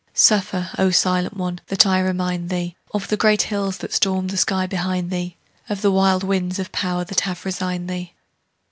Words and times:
Suffer, 0.15 0.71
O 0.79 0.89
silent 0.89 1.37
one, 1.37 1.61
that 1.67 1.85
I 1.85 1.99
remind 1.99 2.49
thee 2.49 2.75
Of 2.91 3.09
the 3.09 3.17
great 3.17 3.43
hills 3.43 3.77
that 3.77 3.93
stormed 3.93 4.31
the 4.31 4.37
sky 4.37 4.65
behind 4.65 5.11
thee, 5.11 5.37
Of 5.69 5.83
the 5.83 5.91
wild 5.91 6.23
winds 6.23 6.57
of 6.57 6.71
power 6.71 7.03
that 7.05 7.19
have 7.19 7.45
resigned 7.45 7.87
thee. 7.87 8.13